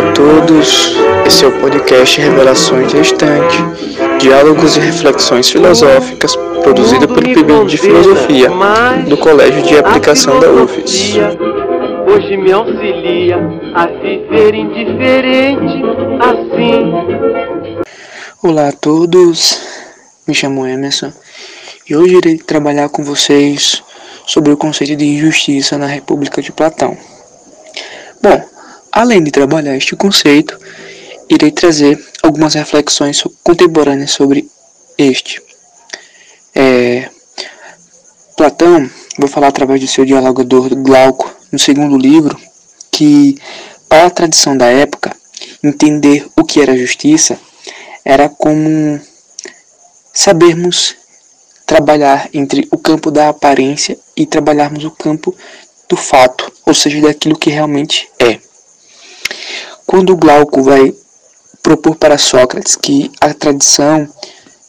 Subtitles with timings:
[0.00, 3.58] Olá a todos, esse é o podcast Revelações da Estante,
[4.18, 8.48] diálogos e reflexões filosóficas produzido pelo PIB de Filosofia
[9.06, 11.16] do Colégio de Aplicação da UFES.
[12.06, 13.36] Hoje me auxilia
[13.74, 15.82] a viver indiferente
[16.18, 16.92] assim.
[18.42, 19.60] Olá a todos,
[20.26, 21.12] me chamo Emerson
[21.86, 23.82] e hoje irei trabalhar com vocês
[24.26, 26.96] sobre o conceito de injustiça na República de Platão.
[28.22, 28.42] Bom,
[29.00, 30.60] Além de trabalhar este conceito,
[31.26, 34.46] irei trazer algumas reflexões contemporâneas sobre
[34.98, 35.40] este.
[36.54, 37.08] É,
[38.36, 42.38] Platão, vou falar através do seu dialogador Glauco, no segundo livro,
[42.92, 43.38] que,
[43.88, 45.16] para a tradição da época,
[45.64, 47.40] entender o que era justiça
[48.04, 49.00] era como
[50.12, 50.94] sabermos
[51.64, 55.34] trabalhar entre o campo da aparência e trabalharmos o campo
[55.88, 58.49] do fato, ou seja, daquilo que realmente é.
[59.90, 60.94] Quando Glauco vai
[61.64, 64.08] propor para Sócrates que a tradição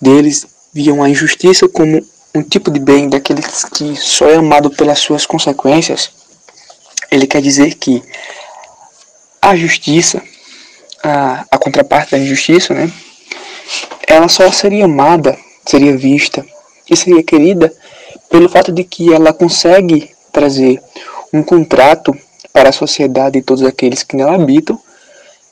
[0.00, 2.00] deles viam a injustiça como
[2.32, 6.12] um tipo de bem daqueles que só é amado pelas suas consequências,
[7.10, 8.00] ele quer dizer que
[9.42, 10.22] a justiça,
[11.02, 12.88] a, a contraparte da injustiça, né,
[14.06, 16.46] ela só seria amada, seria vista
[16.88, 17.74] e seria querida
[18.30, 20.80] pelo fato de que ela consegue trazer
[21.32, 22.16] um contrato
[22.52, 24.80] para a sociedade e todos aqueles que nela habitam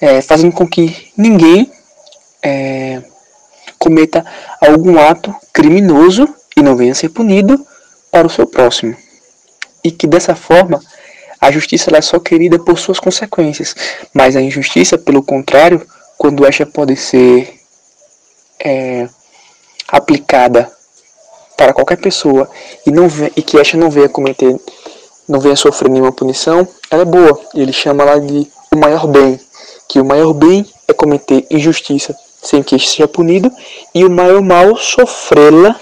[0.00, 1.70] é, fazendo com que ninguém
[2.42, 3.02] é,
[3.78, 4.24] cometa
[4.60, 7.64] algum ato criminoso e não venha ser punido
[8.10, 8.96] para o seu próximo.
[9.82, 10.80] E que dessa forma
[11.40, 13.74] a justiça é só querida por suas consequências,
[14.12, 17.60] mas a injustiça, pelo contrário, quando esta pode ser
[18.58, 19.08] é,
[19.86, 20.70] aplicada
[21.56, 22.48] para qualquer pessoa
[22.84, 24.56] e, não e que esta não venha cometer,
[25.28, 27.40] não venha sofrer nenhuma punição, ela é boa.
[27.54, 29.38] E ele chama lá de o maior bem
[29.88, 33.50] que o maior bem é cometer injustiça sem que este seja punido,
[33.94, 35.78] e o maior mal sofrê-la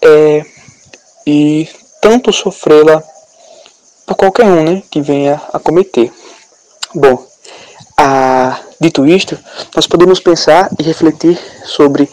[0.00, 0.44] é,
[1.26, 1.68] e
[2.00, 3.02] tanto sofrê-la
[4.06, 6.12] por qualquer um né, que venha a cometer.
[6.94, 7.24] Bom,
[7.96, 9.38] a, dito isto,
[9.74, 12.08] nós podemos pensar e refletir sobre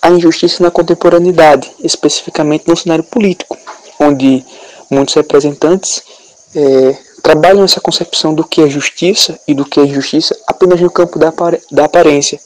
[0.00, 3.56] a injustiça na contemporaneidade, especificamente no cenário político,
[3.98, 4.44] onde
[4.90, 6.02] muitos representantes
[6.54, 10.88] é, trabalham essa concepção do que é justiça e do que é injustiça apenas no
[10.88, 11.32] campo da,
[11.72, 12.38] da aparência.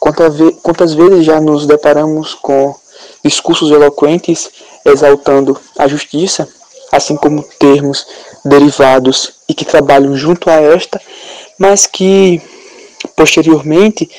[0.00, 2.74] Quantas vezes já nos deparamos com
[3.22, 4.48] discursos eloquentes
[4.82, 6.48] exaltando a justiça,
[6.90, 8.06] assim como termos
[8.42, 10.98] derivados e que trabalham junto a esta,
[11.58, 12.40] mas que
[13.14, 14.10] posteriormente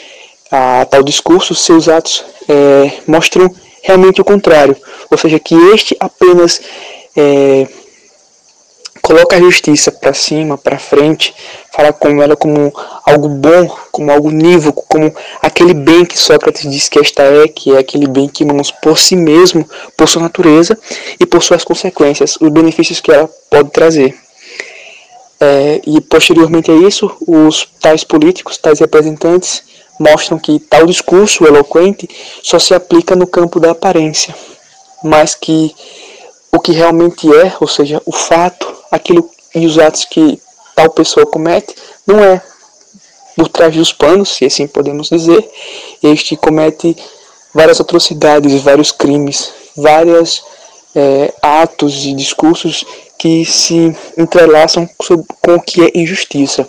[0.51, 3.49] a tal discurso, seus atos é, mostram
[3.81, 4.77] realmente o contrário,
[5.09, 6.61] ou seja, que este apenas
[7.17, 7.67] é,
[9.05, 11.31] coloca a justiça para cima, para frente,
[11.71, 12.73] fala como ela como
[13.05, 17.75] algo bom, como algo nívoco, como aquele bem que Sócrates diz que esta é, que
[17.75, 19.63] é aquele bem que amamos por si mesmo,
[19.95, 20.75] por sua natureza
[21.19, 24.17] e por suas consequências, os benefícios que ela pode trazer.
[25.39, 29.61] É, e posteriormente a isso, os tais políticos, tais representantes,
[29.99, 32.09] mostram que tal discurso eloquente
[32.41, 34.33] só se aplica no campo da aparência,
[35.03, 35.75] mas que
[36.51, 38.65] o que realmente é, ou seja, o fato,
[38.95, 40.39] aquilo e os atos que
[40.75, 41.75] tal pessoa comete,
[42.05, 42.41] não é
[43.35, 45.47] por trás dos panos, se assim podemos dizer.
[46.01, 46.95] Este comete
[47.53, 50.43] várias atrocidades, vários crimes, vários
[50.95, 52.83] é, atos e discursos
[53.17, 54.89] que se entrelaçam
[55.41, 56.67] com o que é injustiça.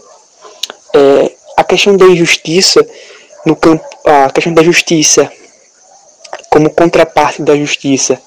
[0.94, 2.87] É, a questão da injustiça
[3.44, 5.31] no campo, a questão da justiça
[6.50, 8.20] como contraparte da justiça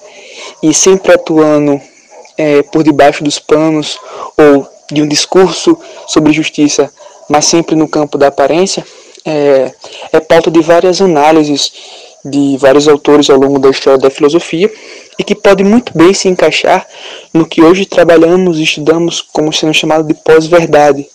[0.62, 1.80] e sempre atuando
[2.40, 3.98] é, por debaixo dos panos
[4.34, 5.78] ou de um discurso
[6.08, 6.90] sobre justiça,
[7.28, 8.82] mas sempre no campo da aparência,
[9.26, 9.70] é,
[10.10, 11.70] é pauta de várias análises
[12.24, 14.72] de vários autores ao longo da história da filosofia
[15.18, 16.86] e que pode muito bem se encaixar
[17.32, 21.06] no que hoje trabalhamos e estudamos como sendo chamado de pós-verdade,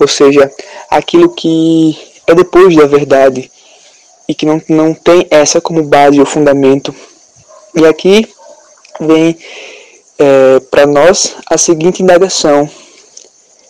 [0.00, 0.50] ou seja,
[0.90, 1.96] aquilo que
[2.26, 3.50] é depois da verdade
[4.28, 6.92] e que não, não tem essa como base ou fundamento.
[7.74, 8.28] E aqui
[9.00, 9.36] vem
[10.18, 12.68] é, para nós a seguinte indagação: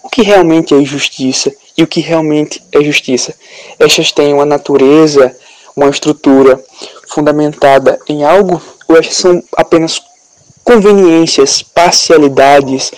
[0.02, 3.34] o que realmente é justiça e o que realmente é justiça?
[3.78, 5.34] Estas têm uma natureza,
[5.76, 6.62] uma estrutura
[7.08, 10.00] fundamentada em algo ou estas são apenas
[10.64, 12.92] conveniências, parcialidades,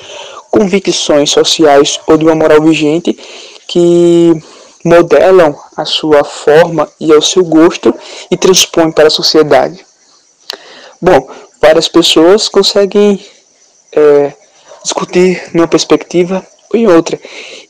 [0.50, 3.16] convicções sociais ou de uma moral vigente
[3.66, 4.32] que
[4.84, 7.94] modelam a sua forma e ao seu gosto
[8.30, 9.84] e transpõem para a sociedade?
[11.00, 11.28] Bom,
[11.64, 13.18] várias pessoas conseguem
[13.96, 14.32] é,
[14.82, 17.18] discutir numa perspectiva ou em outra.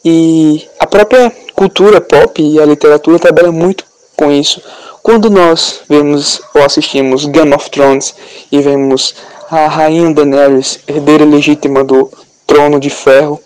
[0.04, 3.84] E a própria cultura pop e a literatura trabalham muito
[4.16, 4.60] com isso.
[5.00, 8.16] Quando nós vemos ou assistimos Game of Thrones
[8.50, 9.14] e vemos
[9.48, 12.10] a rainha Daenerys, herdeira legítima do
[12.48, 13.40] trono de ferro,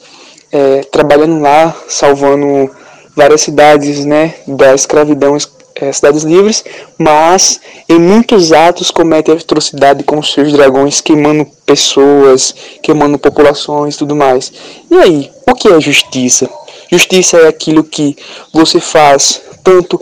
[0.51, 2.71] é, trabalhando lá, salvando
[3.15, 5.37] várias cidades né, da escravidão,
[5.81, 6.65] é, cidades livres,
[6.99, 14.53] mas em muitos atos comete atrocidade com seus dragões, queimando pessoas, queimando populações tudo mais.
[14.91, 16.49] E aí, o que é justiça?
[16.91, 18.17] Justiça é aquilo que
[18.53, 20.01] você faz tanto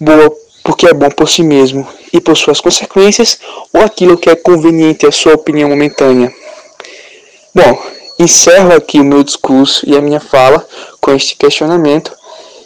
[0.00, 3.38] boa porque é bom por si mesmo e por suas consequências,
[3.72, 6.32] ou aquilo que é conveniente à sua opinião momentânea.
[7.54, 7.78] Bom,
[8.18, 10.66] encerro aqui o meu discurso e a minha fala
[11.00, 12.12] com este questionamento.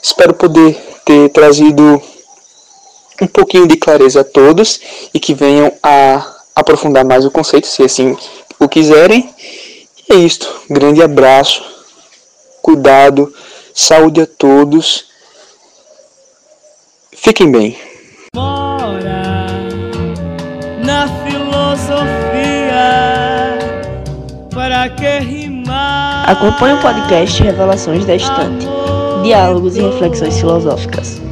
[0.00, 2.00] Espero poder ter trazido
[3.20, 4.80] um pouquinho de clareza a todos
[5.12, 8.16] e que venham a aprofundar mais o conceito, se assim
[8.58, 9.28] o quiserem.
[10.08, 10.62] E é isto.
[10.70, 11.62] Grande abraço,
[12.62, 13.32] cuidado,
[13.74, 15.06] saúde a todos.
[17.12, 17.76] Fiquem bem.
[18.34, 19.46] Mora
[20.84, 22.78] na filosofia
[24.54, 26.30] para que rimar.
[26.30, 28.66] Acompanhe o podcast Revelações da Estante.
[29.22, 31.27] Diálogos e reflexões filosóficas.